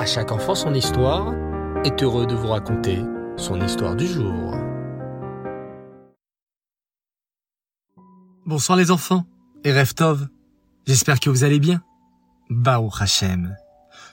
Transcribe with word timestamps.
À 0.00 0.06
chaque 0.06 0.32
enfant 0.32 0.54
son 0.54 0.72
histoire 0.72 1.34
est 1.84 2.02
heureux 2.02 2.26
de 2.26 2.34
vous 2.34 2.46
raconter 2.46 3.00
son 3.36 3.60
histoire 3.60 3.94
du 3.94 4.06
jour. 4.06 4.54
Bonsoir 8.46 8.78
les 8.78 8.90
enfants 8.90 9.26
et 9.62 9.78
Reftov. 9.78 10.26
J'espère 10.86 11.20
que 11.20 11.28
vous 11.28 11.44
allez 11.44 11.58
bien. 11.58 11.82
Bao 12.48 12.88
Hachem. 12.98 13.54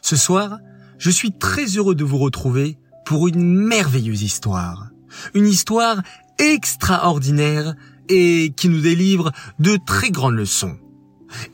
Ce 0.02 0.18
soir, 0.18 0.60
je 0.98 1.10
suis 1.10 1.32
très 1.32 1.78
heureux 1.78 1.96
de 1.96 2.04
vous 2.04 2.18
retrouver 2.18 2.78
pour 3.06 3.30
une 3.30 3.42
merveilleuse 3.42 4.24
histoire. 4.24 4.90
Une 5.36 5.48
histoire 5.48 6.02
extraordinaire 6.38 7.76
et 8.10 8.54
qui 8.58 8.68
nous 8.68 8.82
délivre 8.82 9.32
de 9.60 9.78
très 9.86 10.12
grandes 10.12 10.36
leçons. 10.36 10.78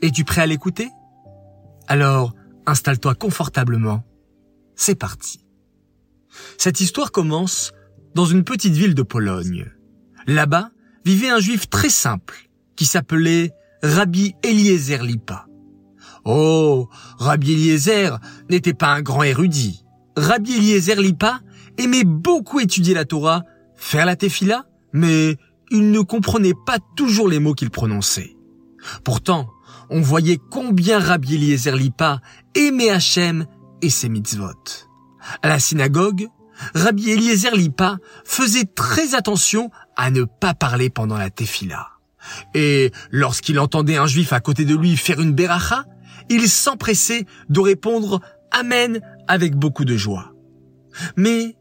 Es-tu 0.02 0.24
prêt 0.24 0.42
à 0.42 0.46
l'écouter? 0.46 0.90
Alors, 1.86 2.34
installe-toi 2.66 3.14
confortablement. 3.14 4.02
C'est 4.76 4.94
parti. 4.94 5.44
Cette 6.58 6.80
histoire 6.80 7.12
commence 7.12 7.72
dans 8.14 8.26
une 8.26 8.44
petite 8.44 8.74
ville 8.74 8.94
de 8.94 9.02
Pologne. 9.02 9.70
Là-bas 10.26 10.70
vivait 11.04 11.30
un 11.30 11.40
juif 11.40 11.68
très 11.68 11.90
simple 11.90 12.48
qui 12.76 12.86
s'appelait 12.86 13.52
Rabbi 13.82 14.34
Eliezer 14.42 15.02
Lipa. 15.02 15.46
Oh, 16.24 16.88
Rabbi 17.18 17.52
Eliezer 17.52 18.18
n'était 18.48 18.72
pas 18.72 18.94
un 18.94 19.02
grand 19.02 19.22
érudit. 19.22 19.84
Rabbi 20.16 20.54
Eliezer 20.54 21.00
Lipa 21.00 21.40
aimait 21.76 22.04
beaucoup 22.04 22.60
étudier 22.60 22.94
la 22.94 23.04
Torah, 23.04 23.42
faire 23.76 24.06
la 24.06 24.16
tefila, 24.16 24.64
mais 24.92 25.36
il 25.70 25.90
ne 25.90 26.00
comprenait 26.00 26.54
pas 26.66 26.78
toujours 26.96 27.28
les 27.28 27.40
mots 27.40 27.54
qu'il 27.54 27.70
prononçait. 27.70 28.36
Pourtant, 29.02 29.48
on 29.90 30.00
voyait 30.00 30.38
combien 30.50 30.98
Rabbi 30.98 31.34
Eliezer 31.34 31.76
Lipa 31.76 32.20
aimait 32.54 32.90
Hachem 32.90 33.46
et 33.82 33.90
ses 33.90 34.08
mitzvot. 34.08 34.52
À 35.42 35.48
la 35.48 35.58
synagogue, 35.58 36.28
Rabbi 36.74 37.10
Eliezer 37.10 37.54
Lipa 37.54 37.98
faisait 38.24 38.64
très 38.64 39.14
attention 39.14 39.70
à 39.96 40.10
ne 40.10 40.24
pas 40.24 40.54
parler 40.54 40.90
pendant 40.90 41.16
la 41.16 41.30
tefila. 41.30 41.88
Et 42.54 42.92
lorsqu'il 43.10 43.58
entendait 43.58 43.96
un 43.96 44.06
juif 44.06 44.32
à 44.32 44.40
côté 44.40 44.64
de 44.64 44.74
lui 44.74 44.96
faire 44.96 45.20
une 45.20 45.34
beracha, 45.34 45.84
il 46.30 46.48
s'empressait 46.48 47.26
de 47.48 47.60
répondre 47.60 48.20
Amen 48.50 49.00
avec 49.28 49.56
beaucoup 49.56 49.84
de 49.84 49.96
joie. 49.96 50.32
Mais 51.16 51.56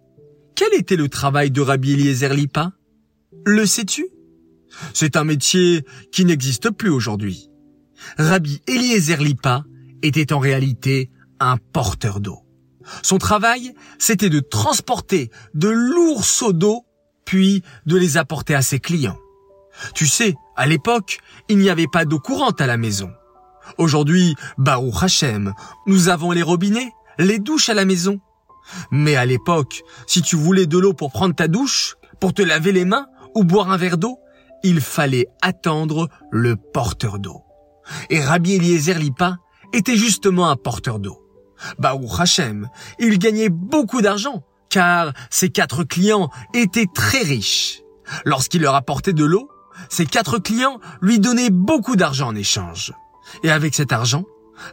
quel 0.56 0.74
était 0.74 0.96
le 0.96 1.10
travail 1.10 1.52
de 1.52 1.62
Rabbi 1.62 1.94
Eliezer 1.94 2.34
Lipa? 2.34 2.72
Le 3.46 3.66
sais-tu? 3.66 4.06
C'est 4.94 5.18
un 5.18 5.24
métier 5.24 5.86
qui 6.12 6.26
n'existe 6.26 6.70
plus 6.70 6.90
aujourd'hui. 6.90 7.50
Rabbi 8.18 8.62
Eliezer 8.68 9.18
Lipa 9.22 9.64
était 10.02 10.34
en 10.34 10.40
réalité 10.40 11.10
un 11.52 11.58
porteur 11.58 12.20
d'eau. 12.20 12.40
Son 13.02 13.18
travail, 13.18 13.74
c'était 13.98 14.30
de 14.30 14.40
transporter 14.40 15.32
de 15.54 15.70
lourds 15.70 16.26
seaux 16.26 16.54
d'eau, 16.54 16.86
puis 17.26 17.64
de 17.86 17.98
les 17.98 18.18
apporter 18.18 18.56
à 18.56 18.62
ses 18.62 18.80
clients. 18.80 19.18
Tu 19.96 20.06
sais, 20.08 20.36
à 20.56 20.66
l'époque, 20.66 21.20
il 21.50 21.58
n'y 21.58 21.70
avait 21.70 21.88
pas 21.88 22.06
d'eau 22.06 22.20
courante 22.20 22.62
à 22.62 22.68
la 22.68 22.78
maison. 22.78 23.10
Aujourd'hui, 23.78 24.36
Baruch 24.58 25.02
Hashem, 25.02 25.54
nous 25.88 26.10
avons 26.10 26.32
les 26.32 26.44
robinets, 26.44 26.92
les 27.18 27.40
douches 27.40 27.70
à 27.70 27.74
la 27.74 27.86
maison. 27.86 28.20
Mais 28.92 29.16
à 29.16 29.26
l'époque, 29.26 29.84
si 30.08 30.22
tu 30.22 30.36
voulais 30.36 30.66
de 30.66 30.78
l'eau 30.78 30.94
pour 30.94 31.12
prendre 31.12 31.36
ta 31.36 31.48
douche, 31.48 31.96
pour 32.20 32.34
te 32.34 32.42
laver 32.42 32.72
les 32.72 32.86
mains 32.86 33.08
ou 33.36 33.44
boire 33.44 33.72
un 33.72 33.78
verre 33.78 33.98
d'eau, 33.98 34.20
il 34.64 34.80
fallait 34.80 35.28
attendre 35.42 36.08
le 36.32 36.56
porteur 36.56 37.20
d'eau. 37.20 37.42
Et 38.10 38.22
Rabbi 38.22 38.54
Eliezer 38.54 38.98
Lipa 38.98 39.38
était 39.74 39.98
justement 39.98 40.50
un 40.50 40.56
porteur 40.56 41.00
d'eau. 41.00 41.23
Baruch 41.80 42.20
Hashem, 42.20 42.70
il 43.00 43.20
gagnait 43.20 43.50
beaucoup 43.50 44.02
d'argent, 44.02 44.44
car 44.70 45.14
ses 45.30 45.50
quatre 45.50 45.84
clients 45.84 46.30
étaient 46.54 46.88
très 46.94 47.22
riches. 47.22 47.82
Lorsqu'il 48.26 48.62
leur 48.62 48.76
apportait 48.76 49.14
de 49.14 49.24
l'eau, 49.24 49.50
ses 49.90 50.06
quatre 50.06 50.40
clients 50.40 50.80
lui 51.02 51.20
donnaient 51.20 51.50
beaucoup 51.50 51.96
d'argent 51.96 52.30
en 52.30 52.36
échange. 52.36 52.94
Et 53.44 53.52
avec 53.52 53.76
cet 53.76 53.92
argent, 53.92 54.26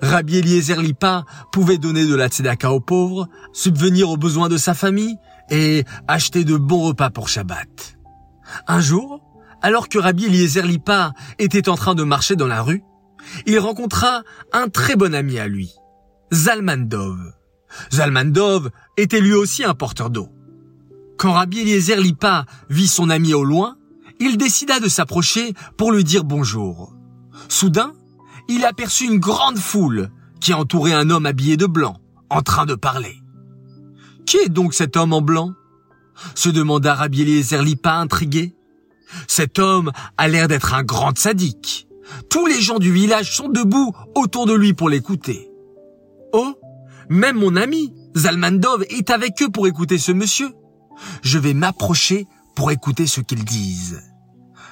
Rabbi 0.02 0.38
Eliezer 0.38 0.80
Lipa 0.80 1.24
pouvait 1.52 1.78
donner 1.78 2.06
de 2.06 2.14
la 2.14 2.28
tzedaka 2.28 2.70
aux 2.70 2.80
pauvres, 2.80 3.28
subvenir 3.52 4.10
aux 4.10 4.16
besoins 4.16 4.48
de 4.48 4.56
sa 4.56 4.74
famille 4.74 5.16
et 5.50 5.84
acheter 6.06 6.44
de 6.44 6.56
bons 6.56 6.82
repas 6.82 7.10
pour 7.10 7.28
Shabbat. 7.28 7.96
Un 8.66 8.80
jour, 8.80 9.20
alors 9.62 9.88
que 9.88 9.98
Rabbi 9.98 10.26
Eliezer 10.26 10.66
Lipa 10.66 11.12
était 11.38 11.68
en 11.68 11.76
train 11.76 11.94
de 11.94 12.02
marcher 12.02 12.36
dans 12.36 12.46
la 12.46 12.62
rue, 12.62 12.82
il 13.46 13.58
rencontra 13.58 14.22
un 14.52 14.68
très 14.68 14.96
bon 14.96 15.14
ami 15.14 15.38
à 15.38 15.46
lui, 15.46 15.74
Zalmandov. 16.32 17.32
Zalmandov 17.92 18.70
était 18.96 19.20
lui 19.20 19.32
aussi 19.32 19.64
un 19.64 19.74
porteur 19.74 20.10
d'eau. 20.10 20.28
Quand 21.18 21.32
Rabbi 21.32 21.60
Eliezer 21.60 21.96
Lipa 21.96 22.46
vit 22.68 22.88
son 22.88 23.10
ami 23.10 23.34
au 23.34 23.42
loin, 23.42 23.76
il 24.20 24.36
décida 24.36 24.78
de 24.78 24.88
s'approcher 24.88 25.54
pour 25.76 25.92
lui 25.92 26.04
dire 26.04 26.24
bonjour. 26.24 26.94
Soudain, 27.48 27.92
il 28.48 28.64
aperçut 28.64 29.06
une 29.06 29.18
grande 29.18 29.58
foule 29.58 30.10
qui 30.40 30.54
entourait 30.54 30.92
un 30.92 31.10
homme 31.10 31.26
habillé 31.26 31.56
de 31.56 31.66
blanc, 31.66 31.96
en 32.30 32.42
train 32.42 32.64
de 32.64 32.74
parler. 32.74 33.16
Qui 34.24 34.36
est 34.38 34.48
donc 34.48 34.72
cet 34.72 34.96
homme 34.96 35.12
en 35.12 35.22
blanc? 35.22 35.52
se 36.34 36.48
demanda 36.48 36.94
Rabbi 36.94 37.22
Eliezer 37.22 37.62
Lipa 37.62 37.94
intrigué. 37.94 38.54
Cet 39.26 39.58
homme 39.58 39.90
a 40.16 40.28
l'air 40.28 40.46
d'être 40.48 40.74
un 40.74 40.84
grand 40.84 41.18
sadique. 41.18 41.88
Tous 42.28 42.46
les 42.46 42.60
gens 42.60 42.78
du 42.78 42.92
village 42.92 43.34
sont 43.34 43.48
debout 43.48 43.92
autour 44.14 44.46
de 44.46 44.52
lui 44.52 44.74
pour 44.74 44.90
l'écouter. 44.90 45.49
Même 47.10 47.38
mon 47.38 47.56
ami, 47.56 47.92
Zalmandov, 48.16 48.84
est 48.88 49.10
avec 49.10 49.42
eux 49.42 49.50
pour 49.50 49.66
écouter 49.66 49.98
ce 49.98 50.12
monsieur. 50.12 50.54
Je 51.22 51.38
vais 51.38 51.54
m'approcher 51.54 52.28
pour 52.54 52.70
écouter 52.70 53.08
ce 53.08 53.20
qu'ils 53.20 53.44
disent. 53.44 54.00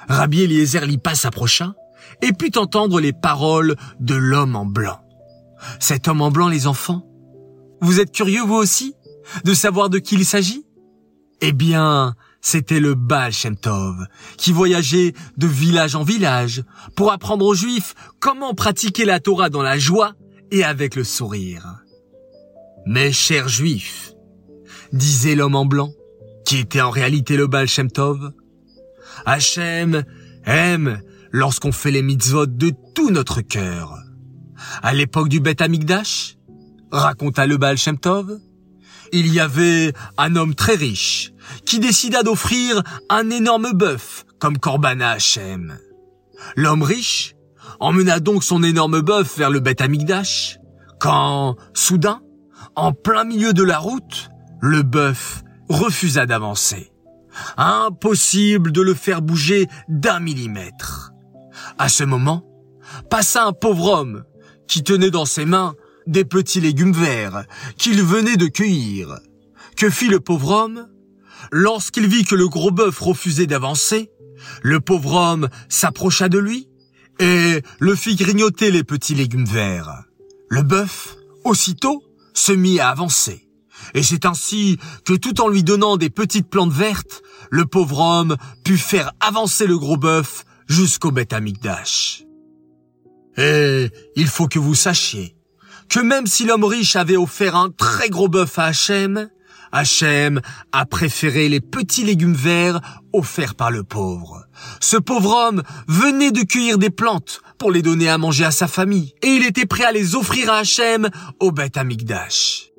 Rabbi 0.07 0.43
Eliezer 0.43 0.85
Lipa 0.85 1.15
s'approcha 1.15 1.75
et 2.21 2.31
put 2.31 2.57
entendre 2.57 3.01
les 3.01 3.11
paroles 3.11 3.75
de 3.99 4.15
l'homme 4.15 4.55
en 4.55 4.65
blanc. 4.65 5.01
Cet 5.81 6.07
homme 6.07 6.21
en 6.21 6.31
blanc, 6.31 6.47
les 6.47 6.65
enfants, 6.65 7.05
vous 7.81 7.99
êtes 7.99 8.13
curieux 8.13 8.43
vous 8.43 8.55
aussi 8.55 8.95
de 9.43 9.53
savoir 9.53 9.89
de 9.89 9.99
qui 9.99 10.15
il 10.15 10.25
s'agit? 10.25 10.65
Eh 11.41 11.51
bien, 11.51 12.15
c'était 12.39 12.79
le 12.79 12.95
Baal 12.95 13.33
Shem 13.33 13.57
Tov, 13.57 14.07
qui 14.37 14.53
voyageait 14.53 15.13
de 15.35 15.47
village 15.47 15.95
en 15.95 16.03
village 16.03 16.63
pour 16.95 17.11
apprendre 17.11 17.45
aux 17.45 17.53
Juifs 17.53 17.95
comment 18.19 18.53
pratiquer 18.53 19.03
la 19.03 19.19
Torah 19.19 19.49
dans 19.49 19.61
la 19.61 19.77
joie 19.77 20.13
et 20.51 20.63
avec 20.63 20.95
le 20.95 21.03
sourire. 21.03 21.83
Mes 22.91 23.11
chers 23.11 23.47
Juifs, 23.47 24.15
disait 24.93 25.35
l'homme 25.35 25.53
en 25.53 25.67
blanc, 25.67 25.91
qui 26.43 26.57
était 26.57 26.81
en 26.81 26.89
réalité 26.89 27.37
le 27.37 27.45
Baal 27.45 27.67
Shem 27.67 27.91
Tov, 27.91 28.31
Hachem 29.27 30.03
aime 30.43 30.99
lorsqu'on 31.31 31.71
fait 31.71 31.91
les 31.91 32.01
mitzvot 32.01 32.47
de 32.47 32.71
tout 32.95 33.11
notre 33.11 33.41
cœur. 33.41 33.95
À 34.81 34.95
l'époque 34.95 35.29
du 35.29 35.39
Beth 35.39 35.61
Amikdash, 35.61 36.37
raconta 36.91 37.45
le 37.45 37.57
Baal 37.57 37.77
Shem 37.77 37.99
Tov, 37.99 38.39
il 39.13 39.31
y 39.31 39.39
avait 39.39 39.93
un 40.17 40.35
homme 40.35 40.55
très 40.55 40.73
riche 40.73 41.31
qui 41.67 41.77
décida 41.77 42.23
d'offrir 42.23 42.81
un 43.07 43.29
énorme 43.29 43.71
bœuf 43.71 44.25
comme 44.39 44.57
Korban 44.57 44.99
à 45.01 45.09
Hachem. 45.09 45.77
L'homme 46.55 46.81
riche 46.81 47.35
emmena 47.79 48.19
donc 48.19 48.43
son 48.43 48.63
énorme 48.63 49.01
bœuf 49.01 49.37
vers 49.37 49.51
le 49.51 49.59
Beth 49.59 49.81
Amikdash, 49.81 50.57
quand, 50.99 51.55
soudain, 51.75 52.23
en 52.75 52.93
plein 52.93 53.23
milieu 53.23 53.53
de 53.53 53.63
la 53.63 53.79
route, 53.79 54.29
le 54.61 54.83
bœuf 54.83 55.43
refusa 55.69 56.25
d'avancer. 56.25 56.91
Impossible 57.57 58.71
de 58.71 58.81
le 58.81 58.93
faire 58.93 59.21
bouger 59.21 59.67
d'un 59.87 60.19
millimètre. 60.19 61.11
À 61.77 61.89
ce 61.89 62.03
moment, 62.03 62.43
passa 63.09 63.45
un 63.45 63.53
pauvre 63.53 63.85
homme 63.85 64.23
qui 64.67 64.83
tenait 64.83 65.11
dans 65.11 65.25
ses 65.25 65.45
mains 65.45 65.75
des 66.07 66.25
petits 66.25 66.61
légumes 66.61 66.93
verts 66.93 67.45
qu'il 67.77 68.01
venait 68.03 68.37
de 68.37 68.47
cueillir. 68.47 69.19
Que 69.77 69.89
fit 69.89 70.07
le 70.07 70.19
pauvre 70.19 70.51
homme? 70.51 70.87
Lorsqu'il 71.51 72.07
vit 72.07 72.25
que 72.25 72.35
le 72.35 72.47
gros 72.47 72.71
bœuf 72.71 72.99
refusait 72.99 73.47
d'avancer, 73.47 74.11
le 74.61 74.79
pauvre 74.79 75.13
homme 75.13 75.49
s'approcha 75.69 76.29
de 76.29 76.39
lui 76.39 76.67
et 77.19 77.61
le 77.79 77.95
fit 77.95 78.15
grignoter 78.15 78.71
les 78.71 78.83
petits 78.83 79.15
légumes 79.15 79.45
verts. 79.45 80.03
Le 80.49 80.63
bœuf, 80.63 81.15
aussitôt, 81.43 82.03
se 82.33 82.51
mit 82.51 82.79
à 82.79 82.89
avancer. 82.89 83.47
Et 83.93 84.03
c'est 84.03 84.25
ainsi 84.25 84.77
que 85.05 85.13
tout 85.13 85.41
en 85.41 85.47
lui 85.47 85.63
donnant 85.63 85.97
des 85.97 86.09
petites 86.09 86.49
plantes 86.49 86.71
vertes, 86.71 87.21
le 87.49 87.65
pauvre 87.65 87.99
homme 87.99 88.37
put 88.63 88.77
faire 88.77 89.11
avancer 89.19 89.67
le 89.67 89.77
gros 89.77 89.97
bœuf 89.97 90.45
jusqu'au 90.67 91.11
Beth 91.11 91.33
Amikdash. 91.33 92.23
Et 93.37 93.89
il 94.15 94.27
faut 94.27 94.47
que 94.47 94.59
vous 94.59 94.75
sachiez 94.75 95.35
que 95.89 95.99
même 95.99 96.27
si 96.27 96.45
l'homme 96.45 96.65
riche 96.65 96.95
avait 96.95 97.17
offert 97.17 97.55
un 97.55 97.71
très 97.71 98.09
gros 98.09 98.27
bœuf 98.27 98.59
à 98.59 98.65
Hachem, 98.65 99.29
Hachem 99.71 100.41
a 100.71 100.85
préféré 100.85 101.49
les 101.49 101.61
petits 101.61 102.03
légumes 102.03 102.33
verts 102.33 102.79
offerts 103.13 103.55
par 103.55 103.71
le 103.71 103.83
pauvre. 103.83 104.45
Ce 104.79 104.97
pauvre 104.97 105.35
homme 105.35 105.63
venait 105.87 106.31
de 106.31 106.41
cueillir 106.41 106.77
des 106.77 106.89
plantes 106.89 107.41
pour 107.59 107.71
les 107.71 107.81
donner 107.81 108.09
à 108.09 108.17
manger 108.17 108.45
à 108.45 108.51
sa 108.51 108.67
famille, 108.67 109.13
et 109.21 109.27
il 109.27 109.45
était 109.45 109.65
prêt 109.65 109.83
à 109.83 109.91
les 109.91 110.15
offrir 110.15 110.49
à 110.49 110.59
Hachem 110.59 111.09
au 111.39 111.51
Beth 111.51 111.77
Amikdash. 111.77 112.71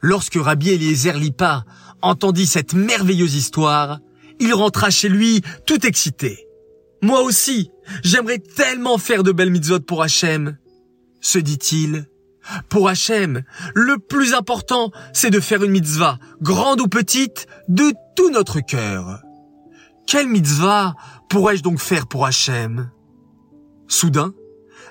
Lorsque 0.00 0.36
Rabbi 0.36 0.70
Eliezer 0.70 1.18
Lipa 1.18 1.64
entendit 2.02 2.46
cette 2.46 2.74
merveilleuse 2.74 3.34
histoire, 3.34 3.98
il 4.38 4.54
rentra 4.54 4.90
chez 4.90 5.08
lui 5.08 5.42
tout 5.66 5.84
excité. 5.84 6.46
Moi 7.02 7.22
aussi, 7.22 7.70
j'aimerais 8.04 8.38
tellement 8.38 8.98
faire 8.98 9.22
de 9.22 9.32
belles 9.32 9.50
mitzvot 9.50 9.80
pour 9.80 10.02
Hachem, 10.02 10.58
se 11.20 11.38
dit-il. 11.38 12.06
Pour 12.68 12.88
Hachem, 12.88 13.42
le 13.74 13.98
plus 13.98 14.34
important, 14.34 14.90
c'est 15.12 15.30
de 15.30 15.40
faire 15.40 15.64
une 15.64 15.72
mitzvah, 15.72 16.18
grande 16.40 16.80
ou 16.80 16.86
petite, 16.86 17.46
de 17.68 17.92
tout 18.14 18.30
notre 18.30 18.60
cœur. 18.60 19.22
Quelle 20.06 20.28
mitzvah 20.28 20.94
pourrais-je 21.28 21.62
donc 21.62 21.80
faire 21.80 22.06
pour 22.06 22.24
Hachem? 22.24 22.90
Soudain, 23.88 24.34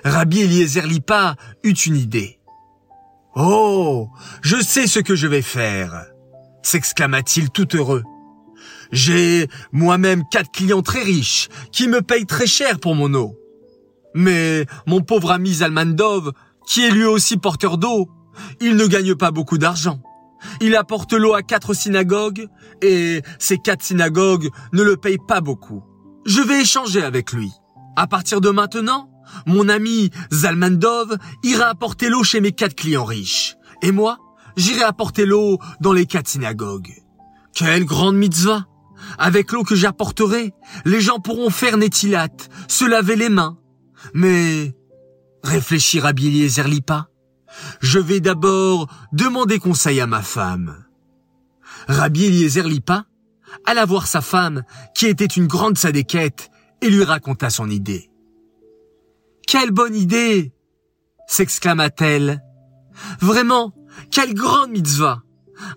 Rabbi 0.04 0.40
Eliezer 0.40 0.86
Lipa 0.86 1.36
eut 1.62 1.72
une 1.72 1.96
idée. 1.96 2.38
Oh, 3.36 4.08
je 4.42 4.60
sais 4.60 4.86
ce 4.86 4.98
que 4.98 5.14
je 5.14 5.28
vais 5.28 5.42
faire, 5.42 6.06
s'exclama-t-il 6.62 7.50
tout 7.50 7.76
heureux. 7.76 8.02
J'ai 8.90 9.46
moi-même 9.70 10.24
quatre 10.30 10.50
clients 10.50 10.82
très 10.82 11.02
riches 11.02 11.48
qui 11.72 11.88
me 11.88 12.02
payent 12.02 12.26
très 12.26 12.46
cher 12.46 12.80
pour 12.80 12.94
mon 12.94 13.14
eau. 13.14 13.38
Mais 14.14 14.66
mon 14.86 15.00
pauvre 15.00 15.30
ami 15.30 15.54
Zalmandov, 15.54 16.32
qui 16.66 16.84
est 16.84 16.90
lui 16.90 17.04
aussi 17.04 17.36
porteur 17.36 17.78
d'eau, 17.78 18.08
il 18.60 18.76
ne 18.76 18.86
gagne 18.86 19.14
pas 19.14 19.30
beaucoup 19.30 19.58
d'argent. 19.58 20.00
Il 20.60 20.74
apporte 20.74 21.12
l'eau 21.12 21.34
à 21.34 21.42
quatre 21.42 21.74
synagogues 21.74 22.46
et 22.82 23.22
ces 23.38 23.58
quatre 23.58 23.82
synagogues 23.82 24.48
ne 24.72 24.82
le 24.82 24.96
payent 24.96 25.18
pas 25.26 25.40
beaucoup. 25.40 25.84
Je 26.26 26.40
vais 26.40 26.62
échanger 26.62 27.02
avec 27.02 27.32
lui. 27.32 27.50
À 27.98 28.06
partir 28.06 28.40
de 28.40 28.50
maintenant, 28.50 29.10
mon 29.44 29.68
ami 29.68 30.10
Zalmandov 30.32 31.18
ira 31.42 31.64
apporter 31.64 32.08
l'eau 32.08 32.22
chez 32.22 32.40
mes 32.40 32.52
quatre 32.52 32.76
clients 32.76 33.04
riches. 33.04 33.56
Et 33.82 33.90
moi, 33.90 34.18
j'irai 34.56 34.84
apporter 34.84 35.26
l'eau 35.26 35.58
dans 35.80 35.92
les 35.92 36.06
quatre 36.06 36.28
synagogues. 36.28 36.92
Quelle 37.52 37.84
grande 37.84 38.14
mitzvah 38.14 38.66
Avec 39.18 39.50
l'eau 39.50 39.64
que 39.64 39.74
j'apporterai, 39.74 40.54
les 40.84 41.00
gens 41.00 41.18
pourront 41.18 41.50
faire 41.50 41.76
Netilat, 41.76 42.28
se 42.68 42.84
laver 42.84 43.16
les 43.16 43.30
mains. 43.30 43.58
Mais, 44.14 44.76
réfléchir 45.42 46.06
à 46.06 46.10
Eliezer 46.10 46.68
Lipa, 46.68 47.08
je 47.80 47.98
vais 47.98 48.20
d'abord 48.20 48.86
demander 49.12 49.58
conseil 49.58 50.00
à 50.00 50.06
ma 50.06 50.22
femme. 50.22 50.84
Rabbi 51.88 52.26
Eliezer 52.26 52.62
alla 53.66 53.84
voir 53.86 54.06
sa 54.06 54.20
femme, 54.20 54.62
qui 54.94 55.06
était 55.06 55.24
une 55.24 55.48
grande 55.48 55.76
sadéquette, 55.76 56.52
et 56.80 56.90
lui 56.90 57.04
raconta 57.04 57.50
son 57.50 57.68
idée. 57.68 58.10
Quelle 59.46 59.70
bonne 59.70 59.94
idée 59.94 60.52
s'exclama-t-elle. 61.28 62.42
Vraiment, 63.20 63.72
quelle 64.10 64.34
grande 64.34 64.70
mitzvah 64.70 65.22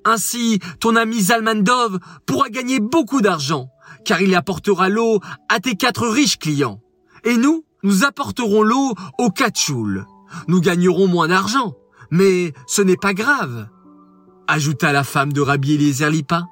Ainsi, 0.06 0.60
ton 0.80 0.96
ami 0.96 1.22
Zalmandov 1.22 2.00
pourra 2.26 2.50
gagner 2.50 2.80
beaucoup 2.80 3.22
d'argent, 3.22 3.70
car 4.06 4.22
il 4.22 4.34
apportera 4.34 4.90
l'eau 4.90 5.20
à 5.50 5.60
tes 5.60 5.76
quatre 5.76 6.08
riches 6.08 6.40
clients. 6.40 6.82
Et 7.24 7.38
nous, 7.38 7.66
nous 7.84 8.04
apporterons 8.04 8.64
l'eau 8.64 8.94
aux 9.20 9.30
quatre 9.30 9.60
Nous 10.48 10.62
gagnerons 10.62 11.08
moins 11.08 11.28
d'argent, 11.28 11.76
mais 12.10 12.54
ce 12.68 12.82
n'est 12.82 12.98
pas 12.98 13.14
grave, 13.14 13.68
ajouta 14.48 14.92
la 14.92 15.04
femme 15.04 15.34
de 15.34 15.42
Rabbi 15.42 15.74
Eliezer 15.74 16.10
Lipa. 16.10 16.46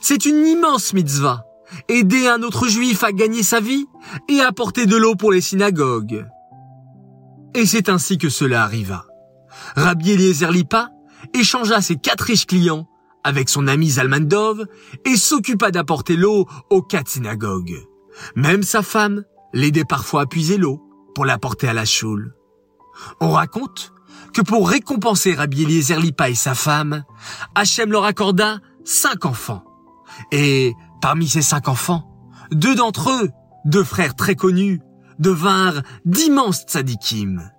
C'est 0.00 0.26
une 0.26 0.46
immense 0.46 0.92
mitzvah. 0.92 1.44
Aider 1.88 2.28
un 2.28 2.42
autre 2.42 2.68
juif 2.68 3.04
à 3.04 3.12
gagner 3.12 3.42
sa 3.42 3.60
vie 3.60 3.86
et 4.28 4.40
apporter 4.40 4.86
de 4.86 4.96
l'eau 4.96 5.14
pour 5.14 5.32
les 5.32 5.40
synagogues. 5.40 6.26
Et 7.54 7.66
c'est 7.66 7.88
ainsi 7.88 8.18
que 8.18 8.28
cela 8.28 8.62
arriva. 8.62 9.04
Rabbi 9.76 10.12
Eliezer 10.12 10.50
Lipa 10.50 10.90
échangea 11.34 11.80
ses 11.80 11.96
quatre 11.96 12.22
riches 12.22 12.46
clients 12.46 12.88
avec 13.24 13.48
son 13.48 13.68
ami 13.68 13.90
Zalmandov 13.90 14.66
et 15.04 15.16
s'occupa 15.16 15.70
d'apporter 15.70 16.16
l'eau 16.16 16.46
aux 16.70 16.82
quatre 16.82 17.08
synagogues. 17.08 17.78
Même 18.36 18.62
sa 18.62 18.82
femme 18.82 19.24
l'aidait 19.52 19.84
parfois 19.84 20.22
à 20.22 20.26
puiser 20.26 20.58
l'eau 20.58 20.82
pour 21.14 21.24
l'apporter 21.24 21.68
à 21.68 21.72
la 21.72 21.84
choule. 21.84 22.34
On 23.20 23.30
raconte 23.30 23.92
que 24.32 24.40
pour 24.40 24.68
récompenser 24.68 25.34
Rabbi 25.34 25.62
Eliezer 25.62 26.00
Lipa 26.00 26.30
et 26.30 26.34
sa 26.34 26.54
femme, 26.54 27.04
Hachem 27.54 27.92
leur 27.92 28.04
accorda 28.04 28.60
cinq 28.84 29.26
enfants. 29.26 29.64
Et 30.30 30.72
parmi 31.02 31.28
ces 31.28 31.42
cinq 31.42 31.68
enfants, 31.68 32.08
deux 32.52 32.76
d'entre 32.76 33.10
eux, 33.10 33.30
deux 33.66 33.84
frères 33.84 34.14
très 34.14 34.36
connus, 34.36 34.80
devinrent 35.18 35.82
d'immenses 36.06 36.62
tzadikim. 36.62 37.50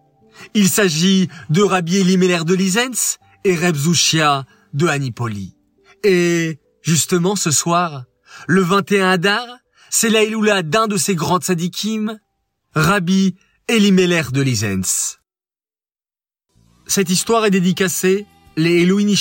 Il 0.55 0.69
s'agit 0.69 1.29
de 1.49 1.61
Rabbi 1.61 1.97
Elimelech 1.97 2.45
de 2.45 2.55
Lisens 2.55 3.19
et 3.43 3.55
Reb 3.55 3.75
Zushia 3.75 4.45
de 4.73 4.87
Anipoli. 4.87 5.55
Et 6.03 6.59
justement 6.81 7.35
ce 7.35 7.51
soir, 7.51 8.05
le 8.47 8.61
21 8.61 9.09
Adar, 9.09 9.45
c'est 9.89 10.09
la 10.09 10.63
d'un 10.63 10.87
de 10.87 10.97
ces 10.97 11.13
grands 11.13 11.39
tzadikim, 11.39 12.17
Rabbi 12.73 13.35
Elimelech 13.67 14.31
de 14.31 14.41
Lisens. 14.41 15.19
Cette 16.87 17.09
histoire 17.09 17.45
est 17.45 17.51
dédicacée 17.51 18.25
les 18.55 18.83
Elohim 18.83 19.13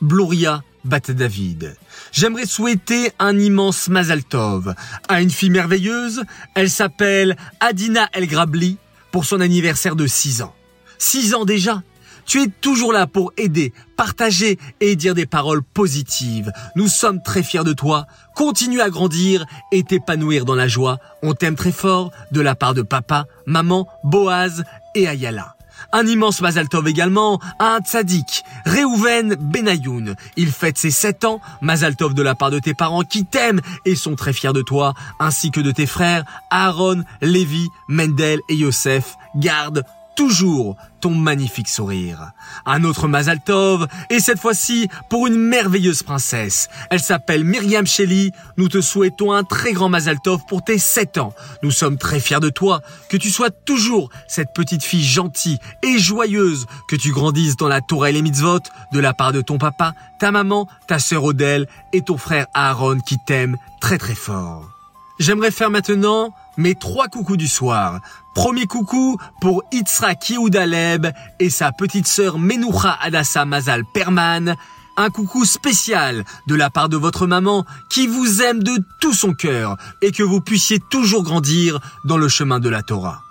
Bloria, 0.00 0.62
Bat 0.84 1.10
David. 1.10 1.76
J'aimerais 2.12 2.46
souhaiter 2.46 3.12
un 3.18 3.38
immense 3.38 3.88
Mazal 3.88 4.24
Tov 4.24 4.74
à 5.08 5.20
une 5.20 5.30
fille 5.30 5.50
merveilleuse. 5.50 6.22
Elle 6.54 6.70
s'appelle 6.70 7.36
Adina 7.60 8.08
El 8.12 8.26
Grabli 8.26 8.78
pour 9.12 9.24
son 9.24 9.40
anniversaire 9.40 9.96
de 9.96 10.06
6 10.06 10.42
ans. 10.42 10.54
6 10.98 11.34
ans 11.34 11.44
déjà 11.44 11.82
tu 12.30 12.42
es 12.42 12.46
toujours 12.46 12.92
là 12.92 13.08
pour 13.08 13.32
aider, 13.36 13.72
partager 13.96 14.56
et 14.80 14.94
dire 14.94 15.16
des 15.16 15.26
paroles 15.26 15.64
positives. 15.64 16.52
Nous 16.76 16.86
sommes 16.86 17.20
très 17.20 17.42
fiers 17.42 17.64
de 17.64 17.72
toi. 17.72 18.06
Continue 18.36 18.80
à 18.80 18.88
grandir 18.88 19.46
et 19.72 19.82
t'épanouir 19.82 20.44
dans 20.44 20.54
la 20.54 20.68
joie. 20.68 20.98
On 21.24 21.34
t'aime 21.34 21.56
très 21.56 21.72
fort 21.72 22.12
de 22.30 22.40
la 22.40 22.54
part 22.54 22.74
de 22.74 22.82
papa, 22.82 23.26
maman, 23.46 23.88
Boaz 24.04 24.62
et 24.94 25.08
Ayala. 25.08 25.56
Un 25.92 26.06
immense 26.06 26.40
Mazal 26.40 26.68
Tov 26.68 26.86
également 26.86 27.40
un 27.58 27.80
tzaddik, 27.80 28.44
Reuven 28.64 29.34
Benayoun. 29.34 30.14
Il 30.36 30.52
fête 30.52 30.78
ses 30.78 30.90
7 30.90 31.24
ans, 31.24 31.40
Mazal 31.60 31.96
Tov 31.96 32.14
de 32.14 32.22
la 32.22 32.34
part 32.34 32.50
de 32.50 32.60
tes 32.60 32.74
parents 32.74 33.02
qui 33.02 33.24
t'aiment 33.24 33.60
et 33.84 33.96
sont 33.96 34.14
très 34.14 34.32
fiers 34.32 34.52
de 34.52 34.62
toi, 34.62 34.94
ainsi 35.18 35.50
que 35.50 35.60
de 35.60 35.72
tes 35.72 35.86
frères 35.86 36.24
Aaron, 36.50 37.02
Lévi, 37.22 37.68
Mendel 37.88 38.40
et 38.48 38.54
Yosef. 38.54 39.16
Garde 39.36 39.84
toujours 40.20 40.76
ton 41.00 41.14
magnifique 41.14 41.66
sourire. 41.66 42.32
Un 42.66 42.84
autre 42.84 43.08
Mazal 43.08 43.40
Tov, 43.40 43.88
et 44.10 44.20
cette 44.20 44.38
fois-ci 44.38 44.86
pour 45.08 45.26
une 45.26 45.36
merveilleuse 45.36 46.02
princesse. 46.02 46.68
Elle 46.90 47.00
s'appelle 47.00 47.42
Myriam 47.42 47.86
Shelley. 47.86 48.32
Nous 48.58 48.68
te 48.68 48.82
souhaitons 48.82 49.32
un 49.32 49.44
très 49.44 49.72
grand 49.72 49.88
Mazal 49.88 50.20
Tov 50.22 50.40
pour 50.46 50.62
tes 50.62 50.76
7 50.76 51.16
ans. 51.16 51.32
Nous 51.62 51.70
sommes 51.70 51.96
très 51.96 52.20
fiers 52.20 52.38
de 52.38 52.50
toi, 52.50 52.82
que 53.08 53.16
tu 53.16 53.30
sois 53.30 53.48
toujours 53.48 54.10
cette 54.28 54.52
petite 54.54 54.84
fille 54.84 55.04
gentille 55.04 55.58
et 55.82 55.98
joyeuse, 55.98 56.66
que 56.86 56.96
tu 56.96 57.12
grandisses 57.12 57.56
dans 57.56 57.68
la 57.68 57.80
Torah 57.80 58.10
et 58.10 58.20
mitzvot 58.20 58.60
de 58.92 59.00
la 59.00 59.14
part 59.14 59.32
de 59.32 59.40
ton 59.40 59.56
papa, 59.56 59.94
ta 60.18 60.30
maman, 60.32 60.68
ta 60.86 60.98
sœur 60.98 61.24
Odelle 61.24 61.66
et 61.94 62.02
ton 62.02 62.18
frère 62.18 62.46
Aaron 62.52 63.00
qui 63.00 63.16
t'aiment 63.26 63.56
très 63.80 63.96
très 63.96 64.14
fort. 64.14 64.68
J'aimerais 65.18 65.50
faire 65.50 65.70
maintenant 65.70 66.34
mes 66.60 66.74
trois 66.74 67.08
coucous 67.08 67.38
du 67.38 67.48
soir. 67.48 68.00
Premier 68.34 68.66
coucou 68.66 69.16
pour 69.40 69.64
Itzrak 69.72 70.30
Yehoudaleb 70.30 71.06
et 71.40 71.50
sa 71.50 71.72
petite 71.72 72.06
sœur 72.06 72.38
Menoucha 72.38 72.98
Adassa 73.00 73.46
Mazal 73.46 73.82
Perman. 73.94 74.54
Un 74.96 75.08
coucou 75.08 75.46
spécial 75.46 76.24
de 76.46 76.54
la 76.54 76.68
part 76.68 76.90
de 76.90 76.98
votre 76.98 77.26
maman 77.26 77.64
qui 77.88 78.06
vous 78.06 78.42
aime 78.42 78.62
de 78.62 78.78
tout 79.00 79.14
son 79.14 79.32
cœur 79.32 79.76
et 80.02 80.12
que 80.12 80.22
vous 80.22 80.42
puissiez 80.42 80.78
toujours 80.90 81.22
grandir 81.22 81.80
dans 82.04 82.18
le 82.18 82.28
chemin 82.28 82.60
de 82.60 82.68
la 82.68 82.82
Torah. 82.82 83.22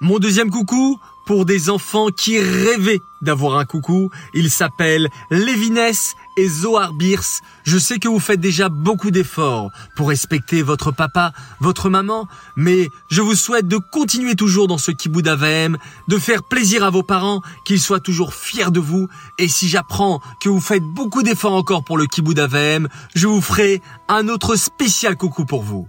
Mon 0.00 0.18
deuxième 0.18 0.50
coucou 0.50 0.98
pour 1.26 1.46
des 1.46 1.70
enfants 1.70 2.08
qui 2.08 2.38
rêvaient 2.40 3.00
d'avoir 3.22 3.58
un 3.58 3.64
coucou. 3.64 4.10
Il 4.34 4.50
s'appelle 4.50 5.08
Lévines 5.30 5.92
et 6.36 6.48
Zohar 6.48 6.92
Birs. 6.92 7.24
Je 7.64 7.78
sais 7.78 7.98
que 7.98 8.08
vous 8.08 8.20
faites 8.20 8.40
déjà 8.40 8.68
beaucoup 8.68 9.10
d'efforts 9.10 9.70
pour 9.96 10.08
respecter 10.08 10.62
votre 10.62 10.92
papa, 10.92 11.32
votre 11.60 11.90
maman, 11.90 12.28
mais 12.56 12.88
je 13.10 13.22
vous 13.22 13.34
souhaite 13.34 13.68
de 13.68 13.76
continuer 13.76 14.34
toujours 14.34 14.68
dans 14.68 14.78
ce 14.78 14.90
kibbutz 14.90 15.24
d'Avem, 15.24 15.78
de 16.08 16.18
faire 16.18 16.42
plaisir 16.42 16.84
à 16.84 16.90
vos 16.90 17.02
parents, 17.02 17.42
qu'ils 17.64 17.80
soient 17.80 18.00
toujours 18.00 18.34
fiers 18.34 18.70
de 18.70 18.80
vous. 18.80 19.08
Et 19.38 19.48
si 19.48 19.68
j'apprends 19.68 20.20
que 20.40 20.48
vous 20.48 20.60
faites 20.60 20.82
beaucoup 20.82 21.22
d'efforts 21.22 21.54
encore 21.54 21.84
pour 21.84 21.98
le 21.98 22.06
kibbutz 22.06 22.34
d'Avem, 22.34 22.88
je 23.14 23.26
vous 23.26 23.40
ferai 23.40 23.80
un 24.08 24.28
autre 24.28 24.56
spécial 24.56 25.16
coucou 25.16 25.44
pour 25.44 25.62
vous. 25.62 25.88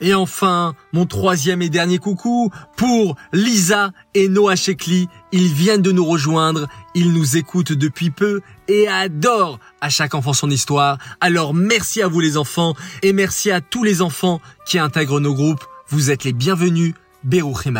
Et 0.00 0.14
enfin, 0.14 0.74
mon 0.92 1.04
troisième 1.04 1.60
et 1.62 1.68
dernier 1.68 1.98
coucou 1.98 2.50
pour 2.76 3.16
Lisa 3.32 3.92
et 4.14 4.28
Noah 4.28 4.56
Shekli. 4.56 5.08
Ils 5.32 5.52
viennent 5.52 5.82
de 5.82 5.92
nous 5.92 6.06
rejoindre, 6.06 6.68
ils 6.94 7.12
nous 7.12 7.36
écoutent 7.36 7.72
depuis 7.72 8.10
peu 8.10 8.40
et 8.68 8.88
adorent 8.88 9.60
à 9.80 9.90
chaque 9.90 10.14
enfant 10.14 10.32
son 10.32 10.50
histoire. 10.50 10.98
Alors 11.20 11.54
merci 11.54 12.02
à 12.02 12.08
vous 12.08 12.20
les 12.20 12.36
enfants 12.36 12.74
et 13.02 13.12
merci 13.12 13.50
à 13.50 13.60
tous 13.60 13.84
les 13.84 14.00
enfants 14.00 14.40
qui 14.66 14.78
intègrent 14.78 15.20
nos 15.20 15.34
groupes. 15.34 15.64
Vous 15.88 16.10
êtes 16.10 16.24
les 16.24 16.32
bienvenus. 16.32 16.94
Beruchem. 17.22 17.78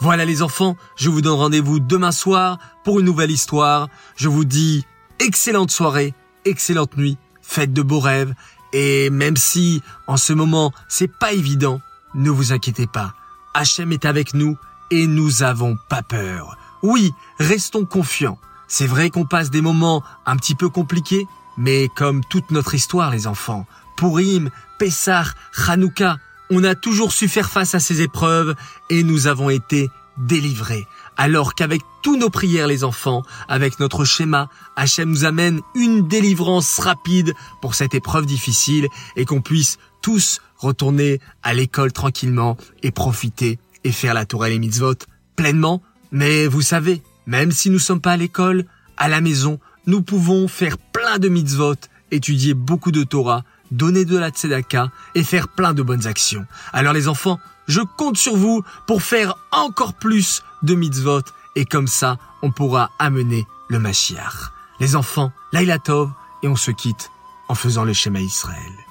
Voilà 0.00 0.24
les 0.24 0.42
enfants, 0.42 0.76
je 0.96 1.08
vous 1.08 1.20
donne 1.20 1.38
rendez-vous 1.38 1.78
demain 1.78 2.10
soir 2.10 2.58
pour 2.84 2.98
une 2.98 3.06
nouvelle 3.06 3.30
histoire. 3.30 3.88
Je 4.16 4.28
vous 4.28 4.44
dis 4.44 4.84
excellente 5.20 5.70
soirée, 5.70 6.14
excellente 6.44 6.96
nuit, 6.96 7.16
faites 7.42 7.72
de 7.72 7.82
beaux 7.82 8.00
rêves, 8.00 8.34
et 8.72 9.10
même 9.10 9.36
si 9.36 9.82
en 10.06 10.16
ce 10.16 10.32
moment 10.32 10.72
c'est 10.88 11.12
pas 11.12 11.32
évident, 11.32 11.80
ne 12.14 12.30
vous 12.30 12.52
inquiétez 12.52 12.86
pas. 12.86 13.14
Hachem 13.54 13.92
est 13.92 14.04
avec 14.04 14.34
nous 14.34 14.56
et 14.90 15.06
nous 15.06 15.42
avons 15.42 15.76
pas 15.88 16.02
peur. 16.02 16.56
Oui, 16.82 17.12
restons 17.38 17.84
confiants. 17.84 18.38
C'est 18.68 18.86
vrai 18.86 19.10
qu'on 19.10 19.24
passe 19.24 19.50
des 19.50 19.60
moments 19.60 20.02
un 20.26 20.36
petit 20.36 20.54
peu 20.54 20.68
compliqués, 20.68 21.26
mais 21.56 21.88
comme 21.96 22.22
toute 22.24 22.50
notre 22.50 22.74
histoire, 22.74 23.10
les 23.10 23.26
enfants, 23.26 23.66
Purim, 23.96 24.50
Pessah, 24.78 25.24
Hanouka, 25.66 26.18
on 26.50 26.64
a 26.64 26.74
toujours 26.74 27.12
su 27.12 27.28
faire 27.28 27.50
face 27.50 27.74
à 27.74 27.80
ces 27.80 28.00
épreuves 28.00 28.54
et 28.88 29.02
nous 29.02 29.26
avons 29.26 29.50
été 29.50 29.90
délivrés. 30.16 30.86
Alors 31.20 31.54
qu'avec 31.54 31.82
tous 32.00 32.16
nos 32.16 32.30
prières, 32.30 32.66
les 32.66 32.82
enfants, 32.82 33.22
avec 33.46 33.78
notre 33.78 34.06
schéma, 34.06 34.48
Hachem 34.74 35.10
nous 35.10 35.26
amène 35.26 35.60
une 35.74 36.08
délivrance 36.08 36.78
rapide 36.78 37.34
pour 37.60 37.74
cette 37.74 37.94
épreuve 37.94 38.24
difficile 38.24 38.88
et 39.16 39.26
qu'on 39.26 39.42
puisse 39.42 39.76
tous 40.00 40.40
retourner 40.56 41.20
à 41.42 41.52
l'école 41.52 41.92
tranquillement 41.92 42.56
et 42.82 42.90
profiter 42.90 43.58
et 43.84 43.92
faire 43.92 44.14
la 44.14 44.24
Tourelle 44.24 44.54
et 44.54 44.58
Mitzvot 44.58 44.94
pleinement. 45.36 45.82
Mais 46.10 46.46
vous 46.46 46.62
savez, 46.62 47.02
même 47.26 47.52
si 47.52 47.68
nous 47.68 47.78
sommes 47.78 48.00
pas 48.00 48.12
à 48.12 48.16
l'école, 48.16 48.64
à 48.96 49.10
la 49.10 49.20
maison, 49.20 49.60
nous 49.84 50.00
pouvons 50.00 50.48
faire 50.48 50.78
plein 50.78 51.18
de 51.18 51.28
mitzvot, 51.28 51.74
étudier 52.10 52.54
beaucoup 52.54 52.92
de 52.92 53.04
Torah, 53.04 53.44
donner 53.70 54.06
de 54.06 54.16
la 54.16 54.30
tzedaka 54.30 54.90
et 55.14 55.22
faire 55.22 55.48
plein 55.48 55.74
de 55.74 55.82
bonnes 55.82 56.06
actions. 56.06 56.46
Alors 56.72 56.94
les 56.94 57.08
enfants, 57.08 57.38
je 57.70 57.80
compte 57.80 58.16
sur 58.16 58.36
vous 58.36 58.62
pour 58.86 59.02
faire 59.02 59.36
encore 59.52 59.94
plus 59.94 60.42
de 60.62 60.74
mitzvot 60.74 61.22
et 61.54 61.64
comme 61.64 61.86
ça, 61.86 62.18
on 62.42 62.50
pourra 62.50 62.90
amener 62.98 63.46
le 63.68 63.78
Mashiach. 63.78 64.50
Les 64.80 64.96
enfants, 64.96 65.32
Laila 65.52 65.78
Tov 65.78 66.10
et 66.42 66.48
on 66.48 66.56
se 66.56 66.72
quitte 66.72 67.10
en 67.48 67.54
faisant 67.54 67.84
le 67.84 67.92
schéma 67.92 68.20
Israël. 68.20 68.89